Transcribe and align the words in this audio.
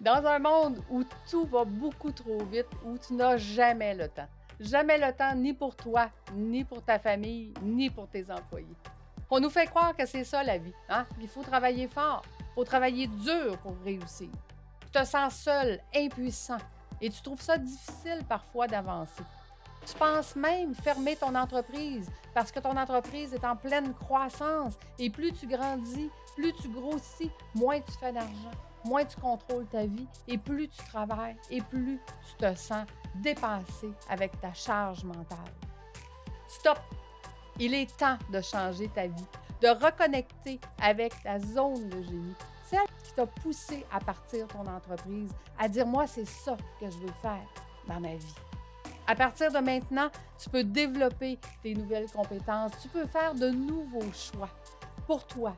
Dans 0.00 0.24
un 0.24 0.38
monde 0.38 0.82
où 0.88 1.04
tout 1.30 1.44
va 1.44 1.64
beaucoup 1.64 2.10
trop 2.10 2.42
vite, 2.44 2.68
où 2.86 2.96
tu 2.96 3.12
n'as 3.12 3.36
jamais 3.36 3.94
le 3.94 4.08
temps. 4.08 4.28
Jamais 4.58 4.96
le 4.96 5.12
temps 5.12 5.34
ni 5.34 5.52
pour 5.52 5.76
toi, 5.76 6.08
ni 6.34 6.64
pour 6.64 6.82
ta 6.82 6.98
famille, 6.98 7.52
ni 7.62 7.90
pour 7.90 8.08
tes 8.08 8.30
employés. 8.30 8.66
On 9.28 9.40
nous 9.40 9.50
fait 9.50 9.66
croire 9.66 9.94
que 9.94 10.06
c'est 10.06 10.24
ça 10.24 10.42
la 10.42 10.56
vie. 10.56 10.72
Hein? 10.88 11.04
Il 11.20 11.28
faut 11.28 11.42
travailler 11.42 11.86
fort, 11.86 12.22
il 12.38 12.54
faut 12.54 12.64
travailler 12.64 13.08
dur 13.08 13.58
pour 13.58 13.76
réussir. 13.84 14.30
Tu 14.80 14.90
te 14.90 15.04
sens 15.04 15.34
seul, 15.34 15.78
impuissant, 15.94 16.58
et 17.02 17.10
tu 17.10 17.20
trouves 17.20 17.42
ça 17.42 17.58
difficile 17.58 18.24
parfois 18.26 18.66
d'avancer. 18.66 19.22
Tu 19.86 19.94
penses 19.94 20.34
même 20.34 20.74
fermer 20.74 21.16
ton 21.16 21.34
entreprise 21.34 22.10
parce 22.34 22.50
que 22.50 22.60
ton 22.60 22.76
entreprise 22.76 23.34
est 23.34 23.44
en 23.44 23.56
pleine 23.56 23.92
croissance 23.94 24.78
et 24.98 25.10
plus 25.10 25.32
tu 25.32 25.46
grandis, 25.46 26.10
plus 26.36 26.54
tu 26.54 26.68
grossis, 26.68 27.30
moins 27.54 27.80
tu 27.80 27.92
fais 27.98 28.12
d'argent, 28.12 28.50
moins 28.84 29.04
tu 29.04 29.16
contrôles 29.16 29.66
ta 29.66 29.86
vie 29.86 30.06
et 30.28 30.38
plus 30.38 30.68
tu 30.68 30.84
travailles 30.84 31.36
et 31.50 31.60
plus 31.60 31.98
tu 32.26 32.34
te 32.36 32.54
sens 32.54 32.86
dépassé 33.16 33.90
avec 34.08 34.40
ta 34.40 34.52
charge 34.52 35.04
mentale. 35.04 35.52
Stop! 36.48 36.78
Il 37.58 37.74
est 37.74 37.94
temps 37.96 38.16
de 38.32 38.40
changer 38.40 38.88
ta 38.88 39.06
vie, 39.06 39.26
de 39.60 39.68
reconnecter 39.68 40.58
avec 40.80 41.12
ta 41.22 41.38
zone 41.38 41.88
de 41.90 42.02
génie, 42.02 42.34
celle 42.64 42.86
qui 43.04 43.12
t'a 43.12 43.26
poussé 43.26 43.84
à 43.92 44.00
partir 44.00 44.46
ton 44.48 44.66
entreprise, 44.66 45.30
à 45.58 45.68
dire 45.68 45.86
moi 45.86 46.06
c'est 46.06 46.26
ça 46.26 46.56
que 46.80 46.90
je 46.90 46.96
veux 46.98 47.12
faire 47.20 47.46
dans 47.86 48.00
ma 48.00 48.14
vie. 48.14 48.34
À 49.06 49.14
partir 49.14 49.50
de 49.50 49.58
maintenant, 49.58 50.08
tu 50.38 50.48
peux 50.48 50.64
développer 50.64 51.38
tes 51.62 51.74
nouvelles 51.74 52.10
compétences, 52.10 52.72
tu 52.80 52.88
peux 52.88 53.06
faire 53.06 53.34
de 53.34 53.50
nouveaux 53.50 54.12
choix 54.12 54.48
pour 55.06 55.26
toi, 55.26 55.54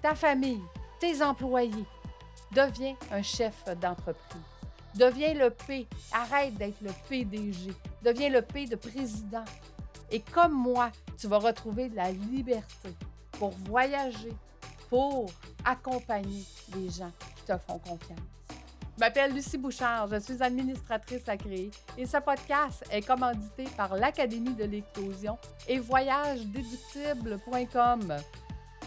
ta 0.00 0.14
famille, 0.14 0.62
tes 1.00 1.20
employés. 1.22 1.84
Deviens 2.54 2.94
un 3.10 3.22
chef 3.22 3.64
d'entreprise. 3.80 4.42
Deviens 4.94 5.34
le 5.34 5.50
P. 5.50 5.88
Arrête 6.12 6.54
d'être 6.54 6.80
le 6.80 6.92
PDG. 7.08 7.72
Deviens 8.02 8.28
le 8.28 8.42
P 8.42 8.66
de 8.66 8.76
président. 8.76 9.44
Et 10.10 10.20
comme 10.20 10.52
moi, 10.52 10.92
tu 11.18 11.26
vas 11.26 11.38
retrouver 11.38 11.88
de 11.88 11.96
la 11.96 12.12
liberté 12.12 12.90
pour 13.32 13.50
voyager, 13.66 14.32
pour 14.88 15.26
accompagner 15.64 16.44
les 16.76 16.90
gens 16.90 17.10
qui 17.36 17.42
te 17.44 17.58
font 17.58 17.80
confiance. 17.80 18.20
Je 18.96 19.00
m'appelle 19.00 19.34
Lucie 19.34 19.58
Bouchard, 19.58 20.06
je 20.08 20.20
suis 20.20 20.40
administratrice 20.40 21.28
à 21.28 21.36
créer 21.36 21.72
et 21.98 22.06
ce 22.06 22.18
podcast 22.18 22.84
est 22.92 23.04
commandité 23.04 23.64
par 23.76 23.96
l'Académie 23.96 24.54
de 24.54 24.62
l'éclosion 24.62 25.36
et 25.66 25.80
voyagedéductible.com. 25.80 28.16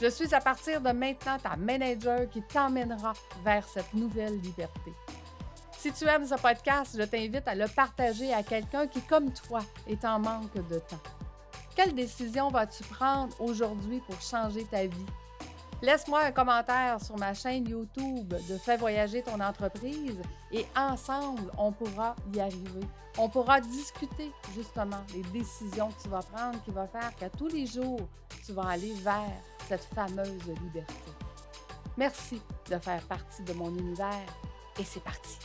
Je 0.00 0.08
suis 0.08 0.34
à 0.34 0.40
partir 0.40 0.80
de 0.80 0.90
maintenant 0.90 1.38
ta 1.38 1.56
manager 1.56 2.28
qui 2.28 2.42
t'emmènera 2.42 3.12
vers 3.44 3.66
cette 3.66 3.94
nouvelle 3.94 4.40
liberté. 4.40 4.92
Si 5.78 5.92
tu 5.92 6.04
aimes 6.06 6.26
ce 6.26 6.34
podcast, 6.34 6.96
je 6.98 7.04
t'invite 7.04 7.46
à 7.46 7.54
le 7.54 7.66
partager 7.68 8.32
à 8.32 8.42
quelqu'un 8.42 8.86
qui, 8.86 9.00
comme 9.02 9.32
toi, 9.32 9.60
est 9.86 10.04
en 10.04 10.18
manque 10.18 10.54
de 10.54 10.78
temps. 10.78 11.02
Quelle 11.76 11.94
décision 11.94 12.48
vas-tu 12.48 12.82
prendre 12.84 13.34
aujourd'hui 13.40 14.00
pour 14.06 14.20
changer 14.20 14.64
ta 14.64 14.86
vie? 14.86 15.06
Laisse-moi 15.82 16.22
un 16.24 16.32
commentaire 16.32 16.98
sur 17.02 17.16
ma 17.18 17.34
chaîne 17.34 17.68
YouTube 17.68 18.28
de 18.28 18.56
Fais 18.56 18.76
voyager 18.76 19.22
ton 19.22 19.38
entreprise 19.40 20.20
et 20.50 20.64
ensemble, 20.76 21.50
on 21.58 21.72
pourra 21.72 22.16
y 22.32 22.40
arriver. 22.40 22.86
On 23.18 23.28
pourra 23.28 23.60
discuter 23.60 24.32
justement 24.54 25.04
des 25.12 25.22
décisions 25.38 25.90
que 25.90 26.02
tu 26.02 26.08
vas 26.08 26.22
prendre 26.22 26.62
qui 26.64 26.70
vont 26.70 26.86
faire 26.86 27.14
qu'à 27.16 27.28
tous 27.28 27.48
les 27.48 27.66
jours, 27.66 28.08
tu 28.46 28.52
vas 28.52 28.68
aller 28.68 28.94
vers 29.02 29.42
cette 29.68 29.84
fameuse 29.94 30.46
liberté. 30.62 30.94
Merci 31.96 32.40
de 32.70 32.78
faire 32.78 33.02
partie 33.02 33.42
de 33.42 33.52
mon 33.52 33.74
univers 33.74 34.26
et 34.78 34.84
c'est 34.84 35.02
parti. 35.02 35.38